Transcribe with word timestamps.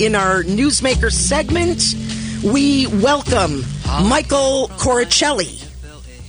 in 0.00 0.14
our 0.14 0.42
Newsmaker 0.42 1.12
segment, 1.12 1.94
we 2.42 2.86
welcome 2.86 3.62
Michael 4.08 4.68
Coricelli. 4.78 5.58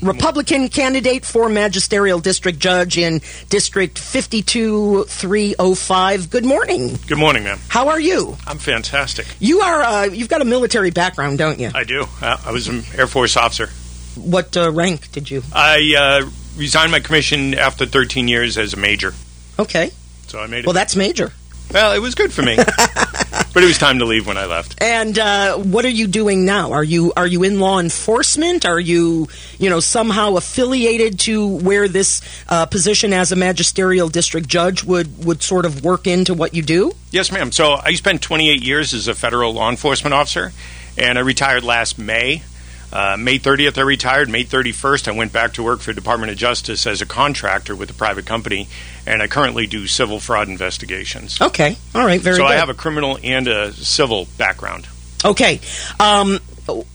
Republican 0.02 0.68
candidate 0.68 1.24
for 1.24 1.48
magisterial 1.48 2.20
district 2.20 2.60
judge 2.60 2.98
in 2.98 3.22
District 3.50 3.98
52305. 3.98 6.30
Good 6.30 6.44
morning. 6.44 6.98
Good 7.08 7.18
morning, 7.20 7.46
ma'am. 7.46 7.60
How 7.70 7.88
are 7.90 8.00
you? 8.00 8.36
I'm 8.48 8.58
fantastic. 8.58 9.28
You 9.40 9.62
are. 9.62 9.82
Uh, 9.82 10.04
you've 10.06 10.28
got 10.28 10.42
a 10.42 10.46
military 10.46 10.90
background, 10.90 11.38
don't 11.38 11.60
you? 11.60 11.70
I 11.74 11.84
do. 11.84 12.08
Uh, 12.20 12.38
I 12.44 12.52
was 12.52 12.68
an 12.68 12.82
Air 12.98 13.06
Force 13.08 13.38
officer. 13.38 13.68
What 14.16 14.58
uh, 14.58 14.72
rank 14.72 15.12
did 15.12 15.30
you? 15.30 15.44
I 15.54 15.94
uh, 15.98 16.26
resigned 16.58 16.92
my 16.92 17.00
commission 17.00 17.54
after 17.54 17.86
13 17.86 18.28
years 18.28 18.58
as 18.58 18.74
a 18.74 18.78
major. 18.78 19.14
Okay. 19.60 19.92
So 20.28 20.40
I 20.40 20.48
made 20.48 20.60
it. 20.60 20.66
Well, 20.66 20.74
that's 20.74 20.96
major. 20.96 21.32
Well, 21.74 21.94
it 21.94 22.00
was 22.00 22.16
good 22.16 22.34
for 22.34 22.42
me, 22.42 22.56
but 23.54 23.64
it 23.64 23.68
was 23.68 23.78
time 23.78 24.00
to 24.00 24.06
leave 24.06 24.28
when 24.28 24.38
I 24.38 24.46
left. 24.46 24.82
And 24.82 25.18
uh, 25.18 25.58
what 25.58 25.86
are 25.86 25.90
you 25.90 26.08
doing 26.08 26.46
now? 26.46 26.72
Are 26.72 26.84
you 26.84 27.14
are 27.16 27.28
you 27.28 27.44
in 27.44 27.60
law 27.60 27.80
enforcement? 27.80 28.66
Are 28.66 28.80
you 28.80 29.28
you 29.60 29.70
know 29.70 29.80
somehow 29.80 30.36
affiliated 30.36 31.20
to 31.22 31.48
where 31.48 31.88
this 31.88 32.22
uh, 32.50 32.66
position 32.66 33.14
as 33.14 33.32
a 33.32 33.36
magisterial 33.36 34.10
district 34.10 34.48
judge 34.48 34.84
would 34.84 35.26
would 35.26 35.44
sort 35.44 35.66
of 35.66 35.84
work 35.84 36.08
into 36.08 36.34
what 36.34 36.54
you 36.54 36.62
do? 36.62 36.94
Yes, 37.12 37.32
ma'am. 37.32 37.52
So 37.52 37.74
I 37.74 37.94
spent 37.94 38.22
28 38.22 38.64
years 38.64 38.94
as 38.94 39.08
a 39.08 39.14
federal 39.14 39.54
law 39.54 39.70
enforcement 39.70 40.14
officer, 40.14 40.52
and 40.98 41.18
I 41.18 41.22
retired 41.22 41.64
last 41.64 41.98
May. 41.98 42.44
Uh, 42.92 43.16
May 43.18 43.40
30th, 43.40 43.78
I 43.78 43.82
retired. 43.82 44.30
May 44.30 44.44
31st, 44.44 45.08
I 45.08 45.12
went 45.12 45.32
back 45.32 45.54
to 45.54 45.64
work 45.64 45.80
for 45.80 45.94
Department 45.94 46.32
of 46.32 46.38
Justice 46.38 46.86
as 46.86 47.02
a 47.02 47.06
contractor 47.06 47.76
with 47.76 47.90
a 47.90 47.94
private 47.94 48.26
company, 48.26 48.68
and 49.06 49.22
I 49.22 49.28
currently 49.28 49.68
do 49.68 49.88
civil 49.88 50.20
fraud 50.20 50.50
investigations. 50.50 51.40
Okay, 51.42 51.78
all 51.96 52.06
right, 52.06 52.20
very 52.20 52.36
so 52.36 52.44
good. 52.44 52.52
I 52.52 52.56
have 52.56 52.70
a 52.70 52.74
criminal 52.74 53.18
and 53.24 53.48
a 53.48 53.72
civil 53.74 54.28
background. 54.38 54.88
Okay. 55.24 55.62
Um, 56.00 56.40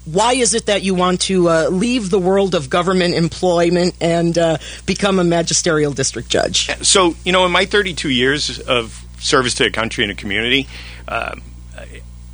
why 0.04 0.34
is 0.34 0.54
it 0.54 0.66
that 0.66 0.82
you 0.82 0.94
want 0.94 1.20
to 1.22 1.48
uh, 1.48 1.68
leave 1.68 2.10
the 2.10 2.18
world 2.18 2.54
of 2.54 2.70
government 2.70 3.14
employment 3.14 3.94
and 4.00 4.36
uh, 4.36 4.58
become 4.84 5.18
a 5.18 5.24
magisterial 5.24 5.92
district 5.92 6.28
judge? 6.28 6.70
So, 6.84 7.14
you 7.24 7.32
know, 7.32 7.44
in 7.46 7.52
my 7.52 7.66
32 7.66 8.08
years 8.08 8.58
of 8.58 9.04
service 9.18 9.54
to 9.54 9.66
a 9.66 9.70
country 9.70 10.04
and 10.04 10.12
a 10.12 10.14
community, 10.14 10.68
um, 11.08 11.42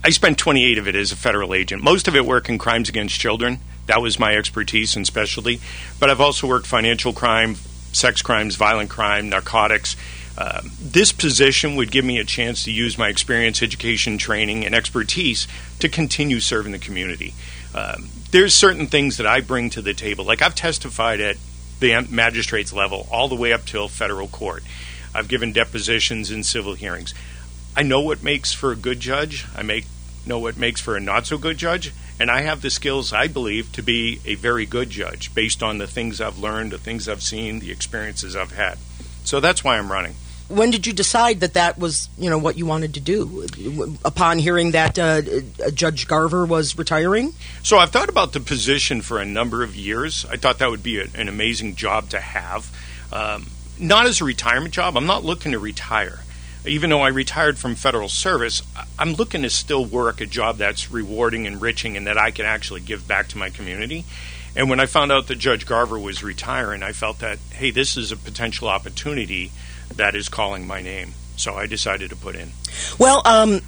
I 0.05 0.11
spent 0.11 0.37
28 0.39 0.79
of 0.79 0.89
it 0.89 0.97
as 0.97 1.13
a 1.13 1.17
federal 1.17 1.55
agent. 1.55 1.83
Most 1.83 2.09
of 2.09 2.17
it 2.17 2.27
working 2.27 2.59
crimes 2.59 2.89
against 2.89 3.21
children. 3.21 3.61
That 3.87 4.03
was 4.03 4.19
my 4.19 4.35
expertise 4.35 4.97
and 4.97 5.07
specialty. 5.07 5.61
But 6.01 6.11
I've 6.11 6.21
also 6.21 6.49
worked 6.49 6.67
financial 6.67 7.13
crime, 7.13 7.55
sex 7.93 8.21
crimes, 8.21 8.57
violent 8.57 8.91
crime, 8.91 9.29
narcotics. 9.29 9.97
Uh, 10.37 10.63
this 10.81 11.13
position 11.13 11.77
would 11.77 11.93
give 11.93 12.05
me 12.05 12.19
a 12.19 12.25
chance 12.25 12.65
to 12.65 12.73
use 12.73 12.99
my 12.99 13.09
experience, 13.09 13.63
education, 13.63 14.19
training, 14.19 14.65
and 14.65 14.75
expertise 14.75 15.47
to 15.79 15.89
continue 15.89 16.41
serving 16.41 16.73
the 16.73 16.79
community. 16.79 17.35
Um, 17.73 18.09
there's 18.33 18.55
certain 18.55 18.87
things 18.89 19.19
that 19.19 19.27
I 19.27 19.41
bring 19.41 19.71
to 19.71 19.83
the 19.83 19.95
table. 19.95 20.25
Like 20.25 20.43
I've 20.43 20.55
testified 20.55 21.21
at 21.21 21.37
the 21.79 22.07
magistrate's 22.11 22.73
level 22.73 23.07
all 23.11 23.29
the 23.29 23.37
way 23.37 23.53
up 23.53 23.67
till 23.67 23.89
federal 23.89 24.27
court. 24.27 24.65
I've 25.15 25.29
given 25.29 25.53
depositions 25.53 26.31
in 26.31 26.43
civil 26.43 26.75
hearings. 26.75 27.15
I 27.75 27.83
know 27.83 28.01
what 28.01 28.23
makes 28.23 28.53
for 28.53 28.73
a 28.73 28.77
good 28.77 29.01
judge. 29.01 29.47
I 29.57 29.63
make 29.63 29.87
know 30.27 30.39
what 30.39 30.57
makes 30.57 30.81
for 30.81 30.97
a 30.97 31.01
not 31.01 31.27
so 31.27 31.39
good 31.39 31.59
judge, 31.59 31.93
and 32.21 32.31
I 32.31 32.43
have 32.43 32.63
the 32.63 32.71
skills 32.71 33.13
I 33.13 33.27
believe 33.27 33.73
to 33.73 33.83
be 33.83 34.21
a 34.25 34.35
very 34.35 34.67
good 34.67 34.91
judge 34.91 35.35
based 35.35 35.63
on 35.63 35.79
the 35.79 35.87
things 35.87 36.21
I've 36.21 36.39
learned, 36.39 36.73
the 36.73 36.79
things 36.79 37.09
I've 37.09 37.23
seen, 37.23 37.59
the 37.59 37.73
experiences 37.73 38.37
I've 38.37 38.53
had. 38.53 38.79
So 39.25 39.41
that's 39.41 39.65
why 39.65 39.79
I'm 39.79 39.91
running. 39.91 40.15
When 40.49 40.71
did 40.71 40.87
you 40.87 40.93
decide 40.93 41.41
that 41.41 41.55
that 41.55 41.79
was, 41.79 42.11
you 42.19 42.29
know, 42.29 42.37
what 42.37 42.59
you 42.59 42.67
wanted 42.67 42.95
to 42.95 43.01
do? 43.01 43.47
Upon 44.05 44.39
hearing 44.39 44.73
that 44.73 44.99
uh, 44.99 45.23
Judge 45.71 46.07
Garver 46.07 46.45
was 46.45 46.77
retiring? 46.77 47.33
So 47.63 47.79
I've 47.79 47.91
thought 47.91 48.11
about 48.11 48.35
the 48.35 48.41
position 48.41 49.01
for 49.01 49.19
a 49.19 49.25
number 49.25 49.63
of 49.63 49.75
years. 49.75 50.27
I 50.27 50.37
thought 50.37 50.59
that 50.59 50.69
would 50.69 50.83
be 50.83 50.99
a, 51.01 51.07
an 51.15 51.29
amazing 51.29 51.77
job 51.77 52.11
to 52.11 52.21
have. 52.21 52.71
Um, 53.13 53.47
not 53.79 54.07
as 54.07 54.21
a 54.21 54.25
retirement 54.25 54.75
job. 54.75 54.97
I'm 54.97 55.07
not 55.07 55.25
looking 55.25 55.53
to 55.53 55.59
retire 55.59 56.21
even 56.65 56.91
though 56.91 57.01
I 57.01 57.09
retired 57.09 57.59
from 57.59 57.75
federal 57.75 58.09
service, 58.09 58.63
I'm 58.99 59.15
looking 59.15 59.43
to 59.43 59.51
still 59.51 59.85
work 59.85 60.21
a 60.21 60.27
job 60.27 60.59
that's 60.59 60.91
rewarding, 60.91 61.47
enriching, 61.47 61.97
and 61.97 62.07
that 62.07 62.19
I 62.19 62.31
can 62.31 62.47
actually 62.47 62.81
give 62.81 63.09
back 63.09 63.29
to 63.29 63.39
my 63.39 63.51
community. 63.51 64.05
And 64.55 64.69
when 64.69 64.81
I 64.81 64.87
found 64.87 65.11
out 65.11 65.29
that 65.29 65.37
Judge 65.37 65.67
Garver 65.67 65.99
was 65.99 66.23
retiring, 66.23 66.83
I 66.83 66.93
felt 66.93 67.21
that, 67.21 67.39
hey, 67.53 67.71
this 67.71 67.97
is 67.97 68.13
a 68.13 68.17
potential 68.17 68.69
opportunity 68.69 69.51
that 69.97 70.15
is 70.15 70.29
calling 70.29 70.67
my 70.67 70.83
name. 70.83 71.15
So 71.37 71.55
I 71.55 71.67
decided 71.67 72.11
to 72.11 72.17
put 72.17 72.37
in. 72.37 72.51
Well, 72.99 73.23
um, 73.25 73.61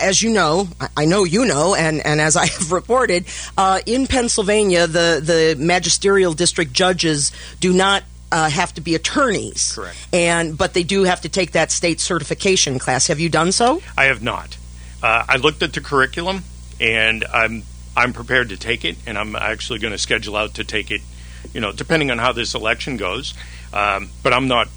as 0.00 0.22
you 0.22 0.30
know, 0.30 0.68
I 0.96 1.06
know 1.06 1.24
you 1.24 1.44
know, 1.46 1.74
and, 1.74 2.04
and 2.04 2.20
as 2.20 2.36
I 2.36 2.46
have 2.46 2.70
reported, 2.72 3.24
uh, 3.56 3.80
in 3.86 4.06
Pennsylvania, 4.06 4.86
the, 4.86 5.20
the 5.22 5.56
magisterial 5.58 6.34
district 6.34 6.72
judges 6.72 7.32
do 7.58 7.72
not 7.72 8.04
uh, 8.32 8.48
have 8.48 8.74
to 8.74 8.80
be 8.80 8.94
attorneys. 8.94 9.72
Correct. 9.74 9.96
And 10.12 10.56
but 10.56 10.74
they 10.74 10.82
do 10.82 11.04
have 11.04 11.22
to 11.22 11.28
take 11.28 11.52
that 11.52 11.70
state 11.70 12.00
certification 12.00 12.78
class. 12.78 13.08
Have 13.08 13.20
you 13.20 13.28
done 13.28 13.52
so? 13.52 13.82
I 13.96 14.04
have 14.04 14.22
not. 14.22 14.56
Uh, 15.02 15.24
I 15.28 15.36
looked 15.36 15.62
at 15.62 15.72
the 15.72 15.80
curriculum, 15.80 16.44
and 16.80 17.24
I'm 17.32 17.62
I'm 17.96 18.12
prepared 18.12 18.50
to 18.50 18.56
take 18.56 18.84
it, 18.84 18.96
and 19.06 19.18
I'm 19.18 19.34
actually 19.34 19.78
going 19.78 19.92
to 19.92 19.98
schedule 19.98 20.36
out 20.36 20.54
to 20.54 20.64
take 20.64 20.90
it. 20.90 21.00
You 21.52 21.60
know, 21.60 21.72
depending 21.72 22.10
on 22.10 22.18
how 22.18 22.32
this 22.32 22.54
election 22.54 22.96
goes, 22.96 23.34
um, 23.72 24.10
but 24.22 24.32
I'm 24.32 24.46
not 24.46 24.68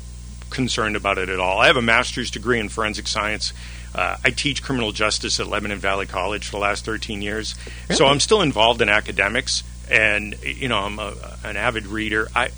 concerned 0.50 0.96
about 0.96 1.18
it 1.18 1.30
at 1.30 1.40
all. 1.40 1.59
I 1.59 1.68
have 1.68 1.78
a 1.78 1.81
master's 1.81 2.31
degree 2.31 2.59
in 2.59 2.70
forensic 2.70 3.08
science. 3.08 3.53
Uh, 3.94 4.18
I 4.24 4.30
teach 4.30 4.64
criminal 4.64 4.91
justice 4.91 5.40
at 5.40 5.47
Lebanon 5.47 5.78
Valley 5.78 6.06
College 6.06 6.46
for 6.46 6.52
the 6.52 6.59
last 6.59 6.85
13 6.85 7.22
years, 7.22 7.56
really? 7.90 7.97
so 7.97 8.06
I'm 8.06 8.20
still 8.20 8.41
involved 8.41 8.81
in 8.81 8.90
academics, 8.90 9.64
and 9.91 10.35
you 10.44 10.68
know 10.68 10.80
I'm 10.80 10.97
a, 11.00 11.14
an 11.44 11.58
avid 11.58 11.85
reader. 11.85 12.28
I 12.34 12.50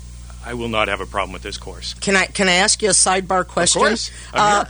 I 0.46 0.54
will 0.54 0.68
not 0.68 0.86
have 0.86 1.00
a 1.00 1.06
problem 1.06 1.32
with 1.32 1.42
this 1.42 1.58
course. 1.58 1.94
Can 1.94 2.14
I 2.14 2.26
can 2.26 2.48
I 2.48 2.54
ask 2.54 2.80
you 2.80 2.88
a 2.88 2.92
sidebar 2.92 3.46
question? 3.46 3.82
Of 3.82 3.88
course. 3.88 4.10
Uh, 4.32 4.64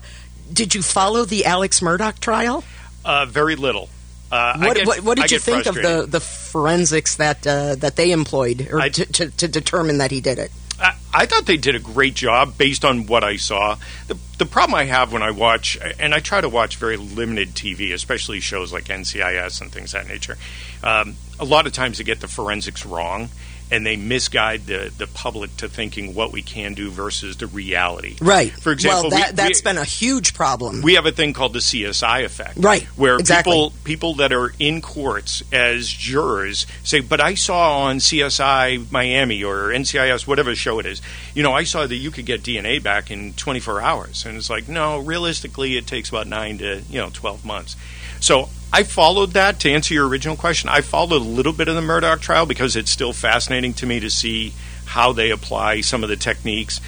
did 0.51 0.75
you 0.75 0.81
follow 0.81 1.27
the 1.27 1.45
Alex 1.45 1.81
Murdaugh 1.81 2.19
trial? 2.19 2.65
Uh, 3.05 3.27
very 3.27 3.57
little. 3.57 3.91
Uh, 4.33 4.59
what, 4.59 4.77
get, 4.77 4.87
what, 4.87 5.01
what, 5.03 5.17
did 5.17 5.31
I 5.31 5.35
you 5.35 5.39
think 5.39 5.67
of 5.67 5.75
the, 5.77 6.07
the 6.09 6.19
forensics 6.19 7.17
that 7.17 7.47
uh, 7.47 7.77
that 7.77 7.95
they 7.95 8.11
employed 8.11 8.69
or 8.73 8.81
I, 8.81 8.89
to, 8.89 9.05
to, 9.05 9.31
to, 9.31 9.47
determine 9.47 9.99
that 9.99 10.11
he 10.11 10.21
did 10.21 10.39
it? 10.41 10.51
I, 10.81 10.97
I, 11.15 11.27
thought 11.27 11.47
they 11.47 11.57
did 11.57 11.77
a 11.77 11.79
great 11.79 12.15
job 12.15 12.59
based 12.59 12.85
on 12.85 13.07
what 13.07 13.23
I 13.23 13.37
saw. 13.37 13.77
The, 14.09 14.19
the 14.39 14.47
problem 14.47 14.75
I 14.75 14.85
have 14.85 15.13
when 15.13 15.23
I 15.23 15.31
watch, 15.31 15.79
and 16.01 16.13
I 16.13 16.19
try 16.19 16.41
to 16.41 16.49
watch 16.49 16.77
very 16.77 16.97
limited 16.97 17.51
TV, 17.51 17.93
especially 17.93 18.41
shows 18.41 18.73
like 18.73 18.85
NCIS 18.87 19.61
and 19.61 19.71
things 19.71 19.95
of 19.95 20.03
that 20.03 20.13
nature, 20.13 20.37
um, 20.83 21.15
a 21.39 21.45
lot 21.45 21.67
of 21.67 21.73
times 21.73 21.99
they 21.99 22.05
get 22.05 22.21
the 22.21 22.29
forensics 22.29 22.85
wrong 22.85 23.29
and 23.71 23.85
they 23.85 23.97
misguide 23.97 24.67
the, 24.67 24.93
the 24.97 25.07
public 25.07 25.57
to 25.57 25.69
thinking 25.69 26.15
what 26.15 26.33
we 26.33 26.43
can 26.43 26.75
do 26.75 26.91
versus 26.91 27.37
the 27.37 27.47
reality. 27.47 28.17
Right. 28.21 28.53
For 28.53 28.73
example, 28.73 29.11
well, 29.11 29.33
that, 29.33 29.49
we, 29.49 29.61
been 29.63 29.79
a 29.79 29.85
huge 29.85 30.35
problem. 30.35 30.83
We 30.83 30.95
have 30.95 31.07
a 31.07 31.13
thing 31.13 31.33
called 31.33 31.53
the 31.53 31.59
CSI 31.59 32.25
effect. 32.25 32.59
Right. 32.59 32.85
Where 32.97 33.17
exactly. 33.17 33.53
people 33.53 33.73
people 33.85 34.15
that 34.15 34.33
are 34.33 34.53
in 34.59 34.81
courts 34.81 35.43
as 35.53 35.89
jurors 35.89 36.67
say, 36.85 37.01
"But 37.01 37.21
I 37.21 37.35
saw 37.35 37.81
on 37.83 37.97
CSI 37.99 38.91
Miami 38.91 39.43
or 39.43 39.69
NCIS, 39.73 40.27
whatever 40.27 40.55
show 40.55 40.79
it 40.79 40.87
is, 40.87 41.03
you 41.35 41.43
know, 41.43 41.53
I 41.53 41.65
saw 41.65 41.87
that 41.87 41.97
you 41.97 42.11
could 42.11 42.27
get 42.27 42.43
DNA 42.43 42.83
back 42.83 43.11
in 43.11 43.33
24 43.35 43.81
hours." 43.81 44.25
And 44.25 44.37
it's 44.37 44.51
like, 44.51 44.69
no, 44.69 44.99
realistically, 44.99 45.77
it 45.77 45.87
takes 45.87 46.09
about 46.09 46.27
nine 46.27 46.59
to 46.59 46.83
you 46.89 47.01
know 47.01 47.11
12 47.13 47.45
months. 47.45 47.77
So 48.21 48.49
I 48.73 48.83
followed 48.83 49.33
that 49.33 49.61
to 49.61 49.71
answer 49.71 49.95
your 49.95 50.09
original 50.09 50.37
question. 50.37 50.69
I 50.69 50.81
followed 50.81 51.13
a 51.13 51.25
little 51.25 51.53
bit 51.53 51.69
of 51.69 51.77
the 51.77 51.81
Murdaugh 51.81 52.21
trial 52.21 52.47
because 52.47 52.77
it's 52.77 52.91
still 52.91 53.13
fascinating 53.13 53.75
to 53.75 53.87
me 53.87 54.01
to 54.01 54.11
see 54.11 54.53
how 54.87 55.13
they 55.13 55.31
apply 55.31 55.81
some 55.81 56.03
of 56.03 56.09
the 56.09 56.17
techniques. 56.17 56.81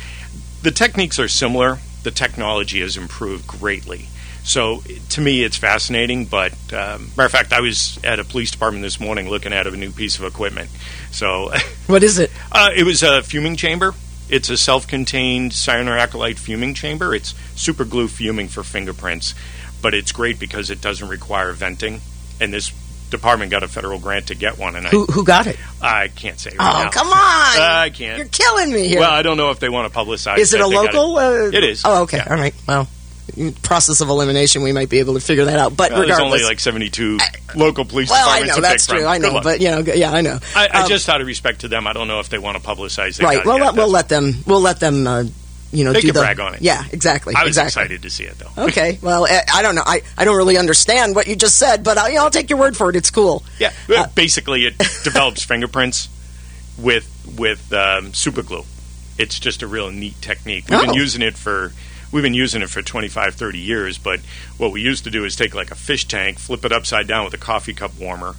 The 0.62 0.70
techniques 0.70 1.18
are 1.18 1.28
similar. 1.28 1.78
The 2.02 2.10
technology 2.10 2.80
has 2.80 2.96
improved 2.96 3.46
greatly. 3.46 4.08
So 4.44 4.82
to 5.10 5.20
me, 5.20 5.42
it's 5.42 5.56
fascinating. 5.56 6.24
But 6.24 6.52
um, 6.72 7.10
matter 7.16 7.26
of 7.26 7.32
fact, 7.32 7.52
I 7.52 7.60
was 7.60 7.98
at 8.02 8.18
a 8.18 8.24
police 8.24 8.50
department 8.50 8.82
this 8.82 8.98
morning 8.98 9.28
looking 9.28 9.52
at 9.52 9.66
a 9.66 9.70
new 9.70 9.90
piece 9.90 10.18
of 10.18 10.24
equipment. 10.24 10.70
So 11.10 11.52
what 11.86 12.02
is 12.02 12.18
it? 12.18 12.30
Uh, 12.50 12.70
it 12.74 12.84
was 12.84 13.02
a 13.02 13.22
fuming 13.22 13.56
chamber. 13.56 13.94
It's 14.28 14.50
a 14.50 14.58
self-contained 14.58 15.52
cyanoacrylate 15.52 16.38
fuming 16.38 16.74
chamber. 16.74 17.14
It's 17.14 17.34
super 17.56 17.84
glue 17.84 18.08
fuming 18.08 18.48
for 18.48 18.62
fingerprints 18.62 19.34
but 19.82 19.94
it's 19.94 20.12
great 20.12 20.38
because 20.38 20.70
it 20.70 20.80
doesn't 20.80 21.08
require 21.08 21.52
venting. 21.52 22.00
And 22.40 22.52
this 22.52 22.70
department 23.10 23.50
got 23.50 23.62
a 23.62 23.68
federal 23.68 23.98
grant 23.98 24.28
to 24.28 24.34
get 24.34 24.58
one. 24.58 24.76
And 24.76 24.86
who, 24.86 25.06
I, 25.08 25.12
who 25.12 25.24
got 25.24 25.46
it? 25.46 25.56
I 25.82 26.08
can't 26.08 26.38
say. 26.38 26.50
oh, 26.52 26.56
now. 26.56 26.90
come 26.90 27.08
on! 27.08 27.12
Uh, 27.14 27.82
I 27.84 27.90
can't. 27.90 28.18
You're 28.18 28.28
killing 28.28 28.72
me 28.72 28.88
here. 28.88 29.00
Well, 29.00 29.10
I 29.10 29.22
don't 29.22 29.36
know 29.36 29.50
if 29.50 29.58
they 29.58 29.68
want 29.68 29.92
to 29.92 29.98
publicize. 29.98 30.38
is 30.38 30.54
it 30.54 30.60
a 30.60 30.66
local? 30.66 31.18
It. 31.18 31.54
Uh, 31.54 31.56
it 31.58 31.64
is. 31.64 31.82
Oh, 31.84 32.02
okay. 32.02 32.18
Yeah. 32.18 32.30
All 32.30 32.36
right. 32.36 32.54
Well, 32.66 32.88
process 33.62 34.00
of 34.00 34.08
elimination, 34.08 34.62
we 34.62 34.72
might 34.72 34.88
be 34.88 34.98
able 34.98 35.14
to 35.14 35.20
figure 35.20 35.44
that 35.44 35.58
out. 35.58 35.76
But 35.76 35.90
Well, 35.90 36.00
there's 36.00 36.12
regardless, 36.12 36.42
only 36.42 36.48
like 36.48 36.60
72 36.60 37.18
local 37.54 37.84
police 37.84 38.10
well, 38.10 38.28
I 38.28 38.42
know 38.42 38.60
that's 38.60 38.86
true. 38.86 39.00
from. 39.00 39.08
I 39.08 39.18
know, 39.18 39.40
but 39.42 39.60
you 39.60 39.70
know, 39.70 39.80
yeah, 39.80 40.12
I 40.12 40.20
know. 40.20 40.38
I, 40.54 40.68
I 40.72 40.82
Um, 40.82 40.88
just 40.88 41.08
out 41.08 41.20
of 41.20 41.26
respect 41.26 41.60
to 41.60 41.68
them, 41.68 41.86
I 41.86 41.92
don't 41.92 42.08
know 42.08 42.20
if 42.20 42.28
they 42.28 42.38
want 42.38 42.60
to 42.60 42.62
publicize. 42.62 43.22
Right. 43.22 43.44
Well, 43.44 43.58
let, 43.58 43.74
we'll 43.74 43.88
let 43.90 44.08
them. 44.08 44.34
We'll 44.46 44.60
let 44.60 44.80
them. 44.80 45.06
Uh, 45.06 45.24
you 45.72 45.84
know 45.84 45.92
They 45.92 46.00
do 46.00 46.12
the 46.12 46.20
brag 46.20 46.40
on 46.40 46.54
it. 46.54 46.62
Yeah, 46.62 46.82
exactly. 46.92 47.34
I 47.36 47.42
was 47.44 47.50
exactly. 47.58 47.82
excited 47.82 48.02
to 48.02 48.10
see 48.10 48.24
it 48.24 48.38
though. 48.38 48.64
Okay, 48.64 48.98
well, 49.02 49.26
I, 49.26 49.42
I 49.54 49.62
don't 49.62 49.74
know. 49.74 49.82
I, 49.84 50.02
I 50.16 50.24
don't 50.24 50.36
really 50.36 50.56
understand 50.56 51.14
what 51.14 51.26
you 51.26 51.36
just 51.36 51.58
said, 51.58 51.84
but 51.84 51.98
I, 51.98 52.16
I'll 52.16 52.30
take 52.30 52.48
your 52.50 52.58
word 52.58 52.76
for 52.76 52.88
it. 52.90 52.96
It's 52.96 53.10
cool. 53.10 53.44
Yeah, 53.58 53.72
well, 53.88 54.10
basically, 54.14 54.64
it 54.66 54.78
develops 55.04 55.44
fingerprints 55.44 56.08
with 56.78 57.06
with 57.38 57.72
um, 57.72 58.14
super 58.14 58.42
glue. 58.42 58.64
It's 59.18 59.38
just 59.38 59.62
a 59.62 59.66
real 59.66 59.90
neat 59.90 60.20
technique. 60.22 60.66
We've 60.68 60.78
Oh. 60.78 60.86
been 60.86 60.94
using 60.94 61.22
it 61.22 61.36
for 61.36 61.72
we've 62.12 62.22
been 62.22 62.34
using 62.34 62.62
it 62.62 62.70
for 62.70 62.80
25, 62.80 63.34
30 63.34 63.58
years. 63.58 63.98
But 63.98 64.20
what 64.56 64.72
we 64.72 64.80
used 64.80 65.04
to 65.04 65.10
do 65.10 65.24
is 65.24 65.36
take 65.36 65.54
like 65.54 65.70
a 65.70 65.74
fish 65.74 66.06
tank, 66.06 66.38
flip 66.38 66.64
it 66.64 66.72
upside 66.72 67.06
down 67.06 67.24
with 67.24 67.34
a 67.34 67.38
coffee 67.38 67.74
cup 67.74 67.98
warmer, 67.98 68.36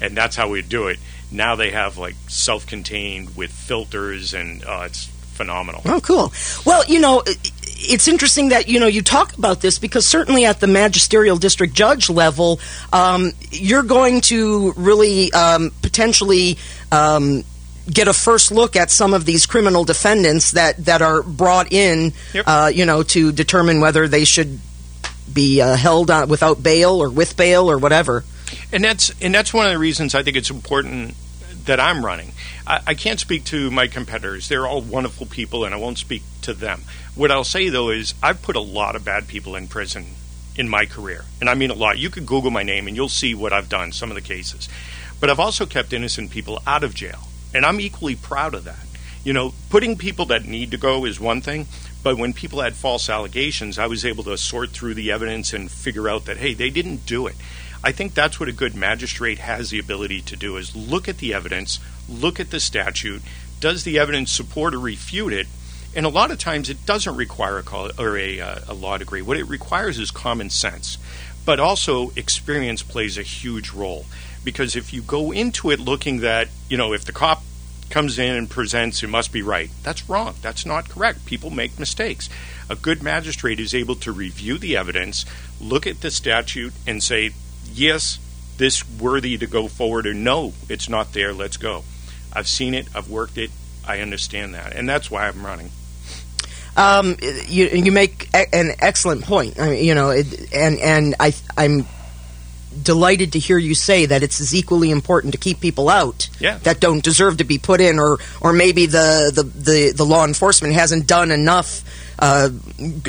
and 0.00 0.16
that's 0.16 0.34
how 0.36 0.48
we'd 0.48 0.68
do 0.68 0.88
it. 0.88 0.98
Now 1.30 1.54
they 1.54 1.70
have 1.70 1.96
like 1.98 2.16
self-contained 2.28 3.36
with 3.36 3.52
filters, 3.52 4.34
and 4.34 4.64
uh, 4.64 4.84
it's 4.86 5.08
phenomenal. 5.32 5.82
Oh, 5.86 6.00
cool. 6.00 6.32
Well, 6.64 6.84
you 6.86 7.00
know, 7.00 7.22
it's 7.26 8.06
interesting 8.08 8.50
that 8.50 8.68
you 8.68 8.78
know 8.80 8.86
you 8.86 9.02
talk 9.02 9.36
about 9.36 9.60
this 9.60 9.78
because 9.78 10.06
certainly 10.06 10.44
at 10.44 10.60
the 10.60 10.66
magisterial 10.66 11.36
district 11.36 11.74
judge 11.74 12.08
level, 12.10 12.60
um, 12.92 13.32
you're 13.50 13.82
going 13.82 14.20
to 14.22 14.72
really 14.76 15.32
um, 15.32 15.72
potentially. 15.82 16.58
Um, 16.90 17.44
Get 17.92 18.06
a 18.06 18.12
first 18.12 18.52
look 18.52 18.76
at 18.76 18.92
some 18.92 19.12
of 19.12 19.24
these 19.24 19.44
criminal 19.44 19.82
defendants 19.82 20.52
that, 20.52 20.76
that 20.84 21.02
are 21.02 21.20
brought 21.20 21.72
in, 21.72 22.12
Yep. 22.32 22.44
uh, 22.46 22.70
you 22.72 22.86
know, 22.86 23.02
to 23.02 23.32
determine 23.32 23.80
whether 23.80 24.06
they 24.06 24.24
should 24.24 24.60
be 25.34 25.60
uh, 25.60 25.74
held 25.74 26.08
on, 26.08 26.28
without 26.28 26.62
bail 26.62 27.02
or 27.02 27.10
with 27.10 27.36
bail 27.36 27.68
or 27.68 27.78
whatever. 27.78 28.22
and 28.72 28.84
that's 28.84 29.12
and 29.20 29.34
that's 29.34 29.52
one 29.52 29.66
of 29.66 29.72
the 29.72 29.78
reasons 29.80 30.14
I 30.14 30.22
think 30.22 30.36
it's 30.36 30.48
important 30.48 31.16
that 31.66 31.80
I'm 31.80 32.04
running. 32.04 32.32
I, 32.66 32.80
I 32.88 32.94
can't 32.94 33.20
speak 33.20 33.44
to 33.46 33.70
my 33.70 33.86
competitors; 33.86 34.48
they're 34.48 34.66
all 34.66 34.80
wonderful 34.80 35.26
people, 35.26 35.64
and 35.64 35.74
I 35.74 35.78
won't 35.78 35.98
speak 35.98 36.22
to 36.42 36.54
them. 36.54 36.82
What 37.14 37.30
I'll 37.30 37.44
say 37.44 37.68
though 37.68 37.90
is 37.90 38.14
I've 38.22 38.42
put 38.42 38.56
a 38.56 38.60
lot 38.60 38.96
of 38.96 39.04
bad 39.04 39.28
people 39.28 39.56
in 39.56 39.68
prison 39.68 40.06
in 40.56 40.68
my 40.68 40.86
career, 40.86 41.24
and 41.40 41.48
I 41.48 41.54
mean 41.54 41.70
a 41.70 41.74
lot. 41.74 41.98
You 41.98 42.10
could 42.10 42.26
Google 42.26 42.50
my 42.50 42.62
name 42.62 42.86
and 42.86 42.96
you'll 42.96 43.08
see 43.08 43.34
what 43.34 43.52
I've 43.52 43.68
done. 43.68 43.92
Some 43.92 44.10
of 44.10 44.14
the 44.14 44.20
cases, 44.20 44.68
but 45.20 45.30
I've 45.30 45.40
also 45.40 45.66
kept 45.66 45.92
innocent 45.92 46.30
people 46.30 46.60
out 46.66 46.84
of 46.84 46.94
jail, 46.94 47.28
and 47.54 47.64
I'm 47.64 47.80
equally 47.80 48.16
proud 48.16 48.54
of 48.54 48.64
that. 48.64 48.86
You 49.24 49.32
know, 49.32 49.54
putting 49.70 49.96
people 49.96 50.26
that 50.26 50.44
need 50.44 50.72
to 50.72 50.76
go 50.76 51.04
is 51.04 51.20
one 51.20 51.40
thing, 51.40 51.66
but 52.02 52.18
when 52.18 52.32
people 52.32 52.60
had 52.60 52.74
false 52.74 53.08
allegations, 53.08 53.78
I 53.78 53.86
was 53.86 54.04
able 54.04 54.24
to 54.24 54.36
sort 54.36 54.70
through 54.70 54.94
the 54.94 55.12
evidence 55.12 55.52
and 55.52 55.70
figure 55.70 56.08
out 56.08 56.24
that 56.24 56.38
hey, 56.38 56.54
they 56.54 56.70
didn't 56.70 57.06
do 57.06 57.26
it. 57.26 57.36
I 57.84 57.92
think 57.92 58.14
that's 58.14 58.38
what 58.38 58.48
a 58.48 58.52
good 58.52 58.74
magistrate 58.74 59.38
has 59.40 59.70
the 59.70 59.78
ability 59.78 60.20
to 60.22 60.36
do 60.36 60.56
is 60.56 60.76
look 60.76 61.08
at 61.08 61.18
the 61.18 61.34
evidence, 61.34 61.80
look 62.08 62.38
at 62.38 62.50
the 62.50 62.60
statute, 62.60 63.22
does 63.60 63.84
the 63.84 63.98
evidence 63.98 64.30
support 64.30 64.74
or 64.74 64.78
refute 64.78 65.32
it? 65.32 65.46
And 65.94 66.06
a 66.06 66.10
lot 66.10 66.30
of 66.30 66.38
times 66.38 66.70
it 66.70 66.86
doesn't 66.86 67.16
require 67.16 67.58
a, 67.58 67.62
col- 67.62 67.90
or 67.98 68.16
a, 68.16 68.40
uh, 68.40 68.60
a 68.68 68.74
law 68.74 68.98
degree. 68.98 69.20
What 69.20 69.36
it 69.36 69.44
requires 69.44 69.98
is 69.98 70.10
common 70.10 70.50
sense. 70.50 70.96
But 71.44 71.60
also 71.60 72.10
experience 72.16 72.82
plays 72.82 73.18
a 73.18 73.22
huge 73.22 73.72
role 73.72 74.06
because 74.44 74.76
if 74.76 74.92
you 74.92 75.02
go 75.02 75.32
into 75.32 75.70
it 75.70 75.80
looking 75.80 76.20
that, 76.20 76.48
you 76.68 76.76
know, 76.76 76.92
if 76.92 77.04
the 77.04 77.12
cop 77.12 77.42
comes 77.92 78.18
in 78.18 78.34
and 78.34 78.48
presents 78.48 79.02
it 79.02 79.08
must 79.08 79.32
be 79.32 79.42
right. 79.42 79.70
That's 79.82 80.08
wrong. 80.08 80.34
That's 80.40 80.64
not 80.64 80.88
correct. 80.88 81.26
People 81.26 81.50
make 81.50 81.78
mistakes. 81.78 82.30
A 82.70 82.74
good 82.74 83.02
magistrate 83.02 83.60
is 83.60 83.74
able 83.74 83.96
to 83.96 84.12
review 84.12 84.56
the 84.56 84.76
evidence, 84.76 85.26
look 85.60 85.86
at 85.86 86.00
the 86.00 86.10
statute, 86.10 86.72
and 86.86 87.02
say, 87.02 87.32
yes, 87.72 88.18
this 88.58 88.88
worthy 88.98 89.38
to 89.38 89.46
go 89.46 89.68
forward, 89.68 90.06
or 90.06 90.14
no, 90.14 90.52
it's 90.68 90.88
not 90.88 91.12
there. 91.12 91.32
Let's 91.32 91.56
go. 91.56 91.84
I've 92.32 92.48
seen 92.48 92.74
it. 92.74 92.86
I've 92.94 93.08
worked 93.10 93.38
it. 93.38 93.50
I 93.86 94.00
understand 94.00 94.54
that, 94.54 94.74
and 94.74 94.88
that's 94.88 95.10
why 95.10 95.26
I'm 95.28 95.44
running. 95.44 95.70
Um, 96.76 97.16
you 97.48 97.66
you 97.68 97.92
make 97.92 98.28
an 98.34 98.72
excellent 98.78 99.24
point. 99.24 99.58
I 99.60 99.70
mean, 99.70 99.84
you 99.84 99.94
know, 99.94 100.10
it, 100.10 100.52
and 100.54 100.78
and 100.78 101.14
I 101.20 101.34
I'm 101.56 101.86
delighted 102.82 103.32
to 103.32 103.38
hear 103.38 103.58
you 103.58 103.74
say 103.74 104.06
that 104.06 104.22
it's 104.22 104.40
as 104.40 104.54
equally 104.54 104.90
important 104.90 105.32
to 105.34 105.38
keep 105.38 105.60
people 105.60 105.90
out 105.90 106.30
Yeah. 106.40 106.56
that 106.62 106.80
don't 106.80 107.04
deserve 107.04 107.36
to 107.38 107.44
be 107.44 107.58
put 107.58 107.80
in, 107.82 107.98
or 107.98 108.18
or 108.40 108.52
maybe 108.54 108.86
the 108.86 109.30
the 109.34 109.42
the, 109.42 109.92
the 109.92 110.04
law 110.04 110.24
enforcement 110.24 110.72
hasn't 110.74 111.06
done 111.06 111.30
enough. 111.30 111.82
Uh, 112.24 112.50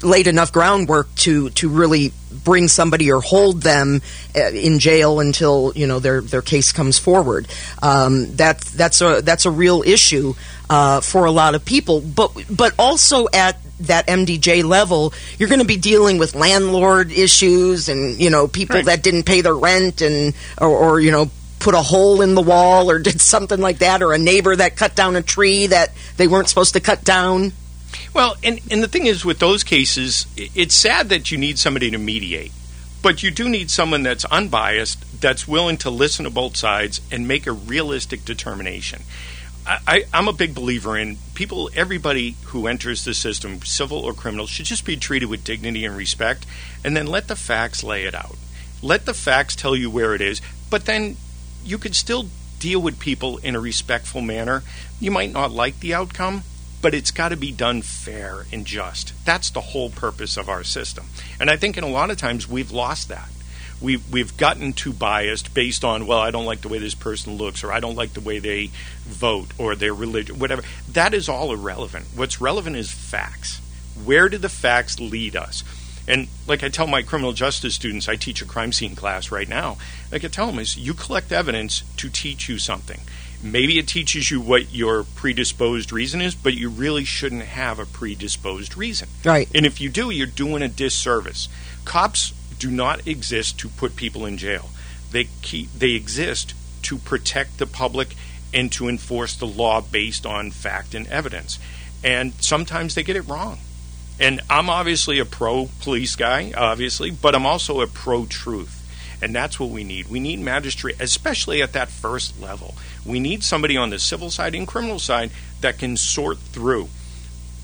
laid 0.01 0.25
enough 0.25 0.51
groundwork 0.51 1.07
to, 1.13 1.51
to 1.51 1.69
really 1.69 2.11
bring 2.43 2.67
somebody 2.67 3.11
or 3.11 3.21
hold 3.21 3.61
them 3.61 4.01
uh, 4.35 4.49
in 4.49 4.79
jail 4.79 5.19
until 5.19 5.71
you 5.75 5.85
know 5.85 5.99
their 5.99 6.19
their 6.21 6.41
case 6.41 6.71
comes 6.71 6.97
forward. 6.97 7.47
Um, 7.83 8.35
that 8.37 8.61
that's 8.61 9.01
a 9.01 9.21
that's 9.21 9.45
a 9.45 9.51
real 9.51 9.83
issue 9.85 10.33
uh, 10.67 11.01
for 11.01 11.25
a 11.25 11.31
lot 11.31 11.53
of 11.53 11.63
people. 11.63 12.01
But 12.01 12.31
but 12.49 12.73
also 12.79 13.27
at 13.31 13.57
that 13.81 14.07
MDJ 14.07 14.63
level, 14.63 15.13
you're 15.37 15.49
going 15.49 15.59
to 15.61 15.65
be 15.65 15.77
dealing 15.77 16.17
with 16.17 16.33
landlord 16.33 17.11
issues 17.11 17.89
and 17.89 18.19
you 18.19 18.31
know 18.31 18.47
people 18.47 18.77
Right. 18.77 18.85
that 18.85 19.03
didn't 19.03 19.23
pay 19.27 19.41
their 19.41 19.55
rent 19.55 20.01
and 20.01 20.33
or, 20.59 20.69
or 20.69 20.99
you 20.99 21.11
know 21.11 21.29
put 21.59 21.75
a 21.75 21.81
hole 21.83 22.21
in 22.23 22.33
the 22.33 22.41
wall 22.41 22.89
or 22.89 22.97
did 22.97 23.21
something 23.21 23.59
like 23.61 23.77
that 23.77 24.01
or 24.01 24.11
a 24.13 24.17
neighbor 24.17 24.55
that 24.55 24.75
cut 24.75 24.95
down 24.95 25.15
a 25.15 25.21
tree 25.21 25.67
that 25.67 25.91
they 26.17 26.27
weren't 26.27 26.49
supposed 26.49 26.73
to 26.73 26.79
cut 26.79 27.03
down. 27.03 27.53
Well, 28.13 28.35
and, 28.43 28.59
and 28.71 28.83
the 28.83 28.87
thing 28.87 29.05
is, 29.05 29.25
with 29.25 29.39
those 29.39 29.63
cases, 29.63 30.27
it's 30.35 30.75
sad 30.75 31.09
that 31.09 31.31
you 31.31 31.37
need 31.37 31.59
somebody 31.59 31.91
to 31.91 31.97
mediate, 31.97 32.51
but 33.01 33.23
you 33.23 33.31
do 33.31 33.49
need 33.49 33.69
someone 33.69 34.03
that's 34.03 34.25
unbiased, 34.25 35.21
that's 35.21 35.47
willing 35.47 35.77
to 35.77 35.89
listen 35.89 36.25
to 36.25 36.31
both 36.31 36.55
sides 36.55 37.01
and 37.11 37.27
make 37.27 37.47
a 37.47 37.51
realistic 37.51 38.25
determination. 38.25 39.03
I, 39.65 40.03
I'm 40.13 40.27
a 40.27 40.33
big 40.33 40.53
believer 40.53 40.97
in 40.97 41.17
people, 41.35 41.69
everybody 41.73 42.35
who 42.47 42.67
enters 42.67 43.05
the 43.05 43.13
system, 43.13 43.61
civil 43.61 43.99
or 43.99 44.13
criminal, 44.13 44.45
should 44.45 44.65
just 44.65 44.85
be 44.85 44.97
treated 44.97 45.29
with 45.29 45.45
dignity 45.45 45.85
and 45.85 45.95
respect, 45.95 46.45
and 46.83 46.97
then 46.97 47.07
let 47.07 47.29
the 47.29 47.35
facts 47.37 47.81
lay 47.81 48.03
it 48.03 48.13
out. 48.13 48.35
Let 48.81 49.05
the 49.05 49.13
facts 49.13 49.55
tell 49.55 49.73
you 49.73 49.89
where 49.89 50.13
it 50.13 50.21
is, 50.21 50.41
but 50.69 50.85
then 50.85 51.15
you 51.63 51.77
could 51.77 51.95
still 51.95 52.27
deal 52.59 52.81
with 52.81 52.99
people 52.99 53.37
in 53.37 53.55
a 53.55 53.59
respectful 53.59 54.21
manner. 54.21 54.63
You 54.99 55.11
might 55.11 55.31
not 55.31 55.51
like 55.51 55.79
the 55.79 55.93
outcome, 55.93 56.43
but 56.83 56.93
it's 56.93 57.11
got 57.11 57.29
to 57.29 57.37
be 57.37 57.51
done 57.51 57.81
fair 57.81 58.45
and 58.51 58.65
just. 58.65 59.13
That's 59.25 59.49
the 59.49 59.61
whole 59.61 59.89
purpose 59.89 60.35
of 60.35 60.49
our 60.49 60.65
system. 60.65 61.05
And 61.39 61.49
I 61.49 61.55
think 61.55 61.77
in 61.77 61.83
a 61.85 61.89
lot 61.89 62.11
of 62.11 62.17
times 62.17 62.47
we've 62.47 62.71
lost 62.71 63.07
that. 63.07 63.29
We've, 63.81 64.03
we've 64.11 64.35
gotten 64.35 64.73
too 64.73 64.91
biased 64.91 65.53
based 65.53 65.85
on, 65.85 66.05
well, 66.05 66.19
I 66.19 66.29
don't 66.29 66.45
like 66.45 66.59
the 66.59 66.67
way 66.67 66.79
this 66.79 66.93
person 66.93 67.37
looks, 67.37 67.63
or 67.63 67.71
I 67.71 67.79
don't 67.79 67.95
like 67.95 68.13
the 68.13 68.19
way 68.19 68.39
they 68.39 68.69
vote, 69.05 69.47
or 69.57 69.75
their 69.75 69.93
religion, 69.93 70.39
whatever. 70.39 70.61
That 70.91 71.13
is 71.13 71.29
all 71.29 71.53
irrelevant. 71.53 72.07
What's 72.15 72.41
relevant 72.41 72.75
is 72.75 72.91
facts. 72.91 73.61
Where 74.03 74.27
do 74.27 74.37
the 74.37 74.49
facts 74.49 74.99
lead 74.99 75.37
us? 75.37 75.63
And 76.05 76.27
like 76.47 76.63
I 76.63 76.69
tell 76.69 76.87
my 76.87 77.01
criminal 77.01 77.31
justice 77.31 77.75
students, 77.75 78.09
I 78.09 78.17
teach 78.17 78.41
a 78.41 78.45
crime 78.45 78.73
scene 78.73 78.93
class 78.93 79.31
right 79.31 79.47
now. 79.47 79.77
Like 80.11 80.25
I 80.25 80.27
tell 80.27 80.47
them 80.47 80.59
is 80.59 80.77
you 80.77 80.93
collect 80.93 81.31
evidence 81.31 81.83
to 81.95 82.09
teach 82.09 82.49
you 82.49 82.57
something. 82.57 82.99
Maybe 83.43 83.77
it 83.77 83.87
teaches 83.89 84.31
you 84.31 84.39
what 84.39 84.73
your 84.73 85.03
predisposed 85.03 85.91
reason 85.91 86.21
is, 86.21 86.33
but 86.33 86.53
you 86.53 86.69
really 86.69 87.03
shouldn't 87.03 87.43
have 87.43 87.77
a 87.77 87.85
predisposed 87.85 88.77
reason. 88.77 89.09
Right. 89.25 89.49
And 89.53 89.65
if 89.65 89.81
you 89.81 89.89
do, 89.89 90.09
you're 90.09 90.27
doing 90.27 90.63
a 90.63 90.69
disservice. 90.69 91.49
Cops 91.83 92.31
do 92.57 92.71
not 92.71 93.05
exist 93.05 93.59
to 93.59 93.67
put 93.67 93.97
people 93.97 94.25
in 94.25 94.37
jail. 94.37 94.69
They 95.11 95.25
keep, 95.41 95.71
they 95.73 95.91
exist 95.91 96.53
to 96.83 96.97
protect 96.97 97.57
the 97.57 97.67
public 97.67 98.15
and 98.53 98.71
to 98.71 98.87
enforce 98.87 99.35
the 99.35 99.47
law 99.47 99.81
based 99.81 100.25
on 100.25 100.51
fact 100.51 100.95
and 100.95 101.05
evidence. 101.07 101.59
And 102.03 102.33
sometimes 102.35 102.95
they 102.95 103.03
get 103.03 103.15
it 103.15 103.27
wrong. 103.27 103.59
And 104.19 104.41
I'm 104.49 104.69
obviously 104.69 105.19
a 105.19 105.25
pro 105.25 105.69
police 105.81 106.15
guy, 106.15 106.53
obviously, 106.55 107.11
but 107.11 107.35
I'm 107.35 107.45
also 107.45 107.81
a 107.81 107.87
pro 107.87 108.25
truth. 108.25 108.82
And 109.23 109.33
that's 109.33 109.57
what 109.57 109.69
we 109.69 109.85
need. 109.85 110.09
We 110.09 110.19
need 110.19 110.41
magistrate, 110.41 110.97
especially 110.99 111.61
at 111.61 111.71
that 111.73 111.87
first 111.87 112.41
level. 112.41 112.75
We 113.05 113.21
need 113.21 113.41
somebody 113.41 113.77
on 113.77 113.89
the 113.89 113.97
civil 113.97 114.29
side 114.29 114.53
and 114.53 114.67
criminal 114.67 114.99
side 114.99 115.31
that 115.61 115.79
can 115.79 115.95
sort 115.95 116.39
through. 116.39 116.89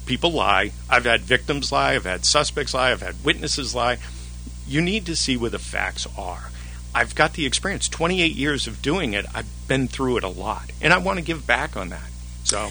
People 0.06 0.32
lie. 0.32 0.72
I've 0.90 1.04
had 1.04 1.20
victims 1.20 1.70
lie. 1.70 1.96
I've 1.96 2.06
had 2.06 2.24
suspects 2.24 2.74
lie. 2.74 2.92
I've 2.92 3.02
had 3.02 3.26
witnesses 3.26 3.76
lie. 3.76 3.98
You 4.68 4.80
need 4.80 5.06
to 5.08 5.18
see 5.18 5.36
where 5.36 5.50
the 5.50 5.60
facts 5.60 6.08
are. 6.18 6.50
I've 6.96 7.14
got 7.14 7.34
the 7.34 7.46
experience 7.46 7.90
28 7.90 8.34
years 8.34 8.66
of 8.66 8.82
doing 8.82 9.14
it. 9.14 9.26
I've 9.36 9.50
been 9.68 9.90
through 9.90 10.16
it 10.18 10.24
a 10.24 10.30
lot. 10.30 10.72
And 10.82 10.94
I 10.94 10.98
want 11.00 11.20
to 11.20 11.26
give 11.26 11.46
back 11.46 11.76
on 11.76 11.90
that. 11.90 12.10
So. 12.46 12.70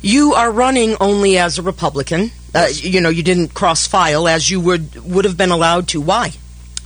You 0.00 0.34
are 0.34 0.52
running 0.52 0.96
only 1.00 1.38
as 1.38 1.58
a 1.58 1.62
Republican. 1.62 2.30
Uh, 2.54 2.68
you 2.72 3.00
know, 3.00 3.08
you 3.08 3.24
didn't 3.24 3.52
cross 3.52 3.88
file 3.88 4.28
as 4.28 4.48
you 4.48 4.60
would 4.60 4.94
would 5.04 5.24
have 5.24 5.36
been 5.36 5.50
allowed 5.50 5.88
to. 5.88 6.00
Why? 6.00 6.34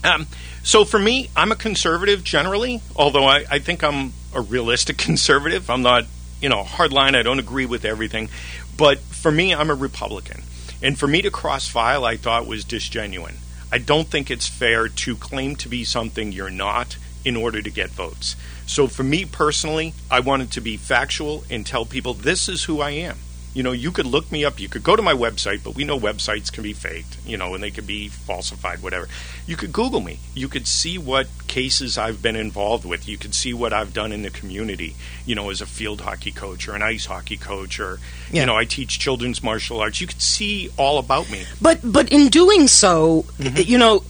Um, 0.04 0.26
so 0.62 0.84
for 0.84 0.98
me, 0.98 1.30
I'm 1.36 1.52
a 1.52 1.56
conservative 1.56 2.24
generally, 2.24 2.80
although 2.96 3.24
I, 3.24 3.44
I 3.50 3.58
think 3.58 3.82
I'm 3.84 4.12
a 4.34 4.40
realistic 4.40 4.98
conservative. 4.98 5.70
I'm 5.70 5.82
not, 5.82 6.04
you 6.40 6.48
know, 6.48 6.62
hardline. 6.62 7.14
I 7.14 7.22
don't 7.22 7.38
agree 7.38 7.66
with 7.66 7.84
everything. 7.84 8.28
But 8.76 8.98
for 8.98 9.30
me, 9.30 9.54
I'm 9.54 9.70
a 9.70 9.74
Republican. 9.74 10.42
And 10.82 10.98
for 10.98 11.06
me 11.06 11.22
to 11.22 11.30
cross 11.30 11.68
file, 11.68 12.04
I 12.04 12.16
thought 12.16 12.46
was 12.46 12.64
disgenuine. 12.64 13.36
I 13.70 13.78
don't 13.78 14.08
think 14.08 14.30
it's 14.30 14.48
fair 14.48 14.88
to 14.88 15.16
claim 15.16 15.56
to 15.56 15.68
be 15.68 15.84
something 15.84 16.32
you're 16.32 16.50
not 16.50 16.96
in 17.24 17.36
order 17.36 17.62
to 17.62 17.70
get 17.70 17.90
votes. 17.90 18.36
So 18.66 18.88
for 18.88 19.02
me 19.02 19.24
personally, 19.24 19.94
I 20.10 20.20
wanted 20.20 20.50
to 20.52 20.60
be 20.60 20.76
factual 20.76 21.44
and 21.48 21.64
tell 21.64 21.86
people 21.86 22.14
this 22.14 22.48
is 22.48 22.64
who 22.64 22.80
I 22.80 22.90
am. 22.90 23.18
You 23.54 23.62
know, 23.62 23.72
you 23.72 23.90
could 23.92 24.06
look 24.06 24.32
me 24.32 24.44
up. 24.44 24.58
You 24.58 24.68
could 24.68 24.82
go 24.82 24.96
to 24.96 25.02
my 25.02 25.12
website, 25.12 25.62
but 25.62 25.74
we 25.74 25.84
know 25.84 25.98
websites 25.98 26.50
can 26.50 26.62
be 26.62 26.72
faked, 26.72 27.18
you 27.26 27.36
know, 27.36 27.54
and 27.54 27.62
they 27.62 27.70
could 27.70 27.86
be 27.86 28.08
falsified, 28.08 28.82
whatever. 28.82 29.08
You 29.46 29.56
could 29.56 29.72
Google 29.72 30.00
me. 30.00 30.20
You 30.34 30.48
could 30.48 30.66
see 30.66 30.96
what 30.96 31.26
cases 31.48 31.98
I've 31.98 32.22
been 32.22 32.36
involved 32.36 32.84
with. 32.86 33.06
You 33.06 33.18
could 33.18 33.34
see 33.34 33.52
what 33.52 33.72
I've 33.72 33.92
done 33.92 34.10
in 34.12 34.22
the 34.22 34.30
community, 34.30 34.96
you 35.26 35.34
know, 35.34 35.50
as 35.50 35.60
a 35.60 35.66
field 35.66 36.00
hockey 36.00 36.32
coach 36.32 36.66
or 36.66 36.74
an 36.74 36.82
ice 36.82 37.06
hockey 37.06 37.36
coach 37.36 37.78
or, 37.78 37.98
Yeah. 38.30 38.40
you 38.40 38.46
know, 38.46 38.56
I 38.56 38.64
teach 38.64 38.98
children's 38.98 39.42
martial 39.42 39.80
arts. 39.80 40.00
You 40.00 40.06
could 40.06 40.22
see 40.22 40.70
all 40.78 40.98
about 40.98 41.30
me. 41.30 41.44
But 41.60 41.80
but 41.84 42.08
in 42.10 42.28
doing 42.28 42.68
so, 42.68 43.26
mm-hmm. 43.38 43.68
you 43.70 43.76
know, 43.76 44.02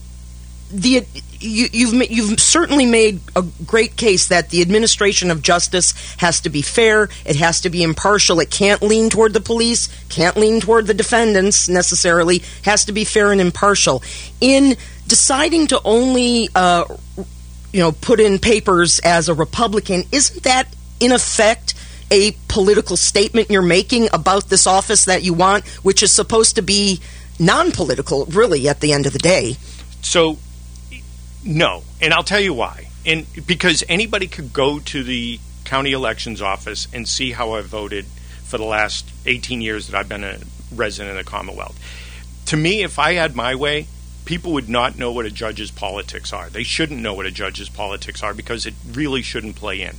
the 0.73 1.05
you, 1.39 1.67
you've 1.71 2.11
you've 2.11 2.39
certainly 2.39 2.85
made 2.85 3.21
a 3.35 3.43
great 3.65 3.95
case 3.95 4.27
that 4.27 4.49
the 4.49 4.61
administration 4.61 5.29
of 5.29 5.41
justice 5.41 5.93
has 6.17 6.41
to 6.41 6.49
be 6.49 6.61
fair. 6.61 7.09
It 7.25 7.35
has 7.35 7.61
to 7.61 7.69
be 7.69 7.83
impartial. 7.83 8.39
It 8.39 8.49
can't 8.49 8.81
lean 8.81 9.09
toward 9.09 9.33
the 9.33 9.41
police. 9.41 9.87
Can't 10.09 10.35
lean 10.35 10.61
toward 10.61 10.87
the 10.87 10.93
defendants 10.93 11.69
necessarily. 11.69 12.41
Has 12.63 12.85
to 12.85 12.91
be 12.91 13.03
fair 13.03 13.31
and 13.31 13.39
impartial. 13.39 14.01
In 14.41 14.75
deciding 15.07 15.67
to 15.67 15.81
only 15.85 16.49
uh, 16.55 16.85
you 17.71 17.79
know 17.79 17.91
put 17.91 18.19
in 18.19 18.39
papers 18.39 18.99
as 18.99 19.29
a 19.29 19.33
Republican, 19.33 20.03
isn't 20.11 20.43
that 20.43 20.73
in 20.99 21.11
effect? 21.11 21.75
A 22.11 22.35
political 22.47 22.95
statement 22.95 23.49
you're 23.49 23.63
making 23.63 24.07
about 24.13 24.49
this 24.49 24.67
office 24.67 25.05
that 25.05 25.23
you 25.23 25.33
want, 25.33 25.65
which 25.83 26.03
is 26.03 26.11
supposed 26.11 26.57
to 26.57 26.61
be 26.61 26.99
non 27.39 27.71
political, 27.71 28.25
really, 28.25 28.67
at 28.69 28.81
the 28.81 28.93
end 28.93 29.07
of 29.07 29.13
the 29.13 29.19
day. 29.19 29.57
So, 30.03 30.37
no, 31.45 31.83
and 32.01 32.13
I'll 32.13 32.23
tell 32.23 32.39
you 32.39 32.53
why. 32.53 32.89
And 33.05 33.25
because 33.45 33.83
anybody 33.89 34.27
could 34.27 34.53
go 34.53 34.79
to 34.79 35.03
the 35.03 35.39
county 35.65 35.91
elections 35.91 36.41
office 36.41 36.87
and 36.93 37.07
see 37.07 37.31
how 37.31 37.51
I 37.53 37.61
voted 37.61 38.05
for 38.43 38.57
the 38.57 38.63
last 38.63 39.09
18 39.25 39.61
years 39.61 39.87
that 39.87 39.97
I've 39.97 40.09
been 40.09 40.23
a 40.23 40.39
resident 40.73 41.17
of 41.17 41.25
the 41.25 41.29
Commonwealth. 41.29 41.79
To 42.47 42.57
me, 42.57 42.83
if 42.83 42.99
I 42.99 43.13
had 43.13 43.35
my 43.35 43.55
way, 43.55 43.87
people 44.25 44.53
would 44.53 44.69
not 44.69 44.97
know 44.97 45.11
what 45.11 45.25
a 45.25 45.31
judge's 45.31 45.71
politics 45.71 46.31
are. 46.31 46.49
They 46.49 46.63
shouldn't 46.63 47.01
know 47.01 47.13
what 47.13 47.25
a 47.25 47.31
judge's 47.31 47.69
politics 47.69 48.23
are 48.23 48.33
because 48.33 48.65
it 48.65 48.73
really 48.91 49.21
shouldn't 49.21 49.55
play 49.55 49.81
in. 49.81 49.95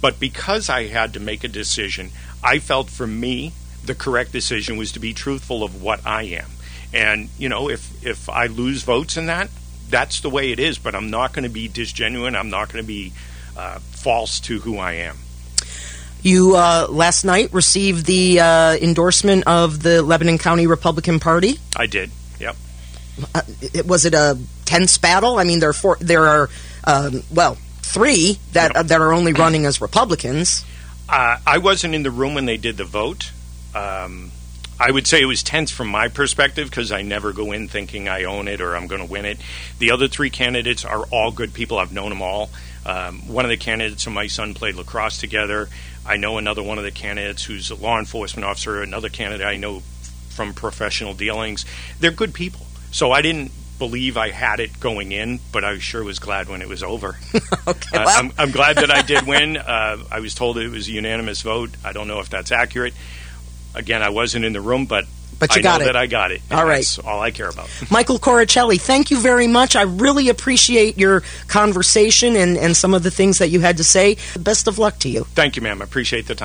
But 0.00 0.20
because 0.20 0.68
I 0.68 0.86
had 0.86 1.14
to 1.14 1.20
make 1.20 1.44
a 1.44 1.48
decision, 1.48 2.10
I 2.42 2.58
felt 2.58 2.90
for 2.90 3.06
me 3.06 3.52
the 3.84 3.94
correct 3.94 4.32
decision 4.32 4.76
was 4.76 4.92
to 4.92 5.00
be 5.00 5.12
truthful 5.14 5.62
of 5.62 5.80
what 5.82 6.06
I 6.06 6.24
am. 6.24 6.50
And 6.92 7.28
you 7.38 7.48
know, 7.48 7.68
if 7.68 8.04
if 8.04 8.28
I 8.28 8.46
lose 8.46 8.82
votes 8.82 9.16
in 9.16 9.26
that, 9.26 9.50
that's 9.88 10.20
the 10.20 10.30
way 10.30 10.52
it 10.52 10.58
is. 10.58 10.78
But 10.78 10.94
I'm 10.94 11.10
not 11.10 11.32
going 11.32 11.44
to 11.44 11.48
be 11.48 11.68
disgenuine. 11.68 12.36
I'm 12.36 12.50
not 12.50 12.72
going 12.72 12.82
to 12.82 12.86
be 12.86 13.12
uh, 13.56 13.78
false 13.78 14.40
to 14.40 14.58
who 14.60 14.78
I 14.78 14.92
am. 14.92 15.18
You 16.22 16.56
uh, 16.56 16.88
last 16.90 17.24
night 17.24 17.52
received 17.52 18.06
the 18.06 18.40
uh, 18.40 18.76
endorsement 18.76 19.46
of 19.46 19.82
the 19.82 20.02
Lebanon 20.02 20.38
County 20.38 20.66
Republican 20.66 21.20
Party. 21.20 21.58
I 21.76 21.86
did. 21.86 22.10
Yep. 22.40 22.56
Uh, 23.34 23.42
it, 23.60 23.86
was 23.86 24.04
it 24.04 24.14
a 24.14 24.38
tense 24.64 24.98
battle? 24.98 25.38
I 25.38 25.44
mean, 25.44 25.60
there 25.60 25.70
are 25.70 25.74
four, 25.74 25.96
there 26.00 26.26
are 26.26 26.50
um, 26.84 27.22
well 27.32 27.56
three 27.82 28.38
that 28.52 28.88
that 28.88 29.00
are 29.00 29.12
only 29.12 29.32
running 29.32 29.66
as 29.66 29.80
Republicans. 29.80 30.64
Uh, 31.08 31.38
I 31.46 31.58
wasn't 31.58 31.94
in 31.94 32.02
the 32.02 32.10
room 32.10 32.34
when 32.34 32.46
they 32.46 32.56
did 32.56 32.76
the 32.76 32.84
vote. 32.84 33.30
Um, 33.74 34.32
I 34.78 34.90
would 34.90 35.06
say 35.06 35.20
it 35.22 35.26
was 35.26 35.42
tense 35.42 35.70
from 35.70 35.88
my 35.88 36.08
perspective 36.08 36.68
because 36.68 36.92
I 36.92 37.02
never 37.02 37.32
go 37.32 37.52
in 37.52 37.66
thinking 37.68 38.08
I 38.08 38.24
own 38.24 38.46
it 38.46 38.60
or 38.60 38.76
I'm 38.76 38.86
going 38.86 39.00
to 39.00 39.10
win 39.10 39.24
it. 39.24 39.38
The 39.78 39.90
other 39.90 40.06
three 40.08 40.28
candidates 40.30 40.84
are 40.84 41.04
all 41.10 41.30
good 41.30 41.54
people. 41.54 41.78
I've 41.78 41.92
known 41.92 42.10
them 42.10 42.20
all. 42.22 42.50
Um, 42.84 43.26
one 43.26 43.44
of 43.44 43.48
the 43.50 43.56
candidates 43.56 44.06
and 44.06 44.14
my 44.14 44.26
son 44.26 44.54
played 44.54 44.74
lacrosse 44.74 45.18
together. 45.18 45.68
I 46.04 46.18
know 46.18 46.38
another 46.38 46.62
one 46.62 46.78
of 46.78 46.84
the 46.84 46.90
candidates 46.90 47.44
who's 47.44 47.70
a 47.70 47.74
law 47.74 47.98
enforcement 47.98 48.44
officer. 48.44 48.82
Another 48.82 49.08
candidate 49.08 49.46
I 49.46 49.56
know 49.56 49.80
from 50.28 50.52
professional 50.52 51.14
dealings. 51.14 51.64
They're 51.98 52.10
good 52.10 52.34
people. 52.34 52.66
So 52.92 53.12
I 53.12 53.22
didn't 53.22 53.52
believe 53.78 54.16
I 54.16 54.30
had 54.30 54.60
it 54.60 54.78
going 54.78 55.12
in, 55.12 55.40
but 55.52 55.64
I 55.64 55.78
sure 55.78 56.04
was 56.04 56.18
glad 56.18 56.48
when 56.48 56.62
it 56.62 56.68
was 56.68 56.82
over. 56.82 57.16
Okay, 57.68 57.98
Uh, 57.98 58.04
well, 58.06 58.16
I'm, 58.16 58.32
I'm 58.38 58.50
glad 58.52 58.76
that 58.76 58.92
I 58.92 59.02
did 59.02 59.26
win. 59.26 59.56
Uh, 59.56 59.96
I 60.08 60.20
was 60.20 60.36
told 60.36 60.56
it 60.56 60.68
was 60.70 60.86
a 60.86 60.92
unanimous 60.92 61.42
vote. 61.42 61.70
I 61.84 61.92
don't 61.92 62.06
know 62.06 62.20
if 62.20 62.28
that's 62.30 62.52
accurate. 62.52 62.94
Again, 63.76 64.02
I 64.02 64.08
wasn't 64.08 64.44
in 64.44 64.52
the 64.52 64.60
room, 64.60 64.86
but, 64.86 65.04
But 65.38 65.54
you 65.54 65.60
I 65.60 65.62
got 65.62 65.78
know 65.80 65.84
it. 65.84 65.86
that 65.92 65.96
I 65.96 66.06
got 66.06 66.30
it. 66.32 66.40
All 66.50 66.64
right. 66.64 66.76
That's 66.76 66.98
all 66.98 67.20
I 67.20 67.30
care 67.30 67.48
about. 67.48 67.68
Michael 67.90 68.18
Coricelli, 68.18 68.80
thank 68.80 69.10
you 69.10 69.20
very 69.20 69.46
much. 69.46 69.76
I 69.76 69.82
really 69.82 70.28
appreciate 70.30 70.96
your 70.98 71.22
conversation 71.46 72.36
and, 72.36 72.56
and 72.56 72.76
some 72.76 72.94
of 72.94 73.02
the 73.02 73.10
things 73.10 73.38
that 73.38 73.48
you 73.48 73.60
had 73.60 73.76
to 73.78 73.84
say. 73.84 74.16
Best 74.38 74.66
of 74.68 74.78
luck 74.78 74.98
to 75.00 75.08
you. 75.08 75.24
Thank 75.24 75.56
you, 75.56 75.62
ma'am. 75.62 75.82
I 75.82 75.84
appreciate 75.84 76.26
the 76.26 76.34
time. 76.34 76.44